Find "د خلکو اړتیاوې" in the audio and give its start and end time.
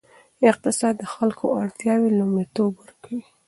0.99-2.09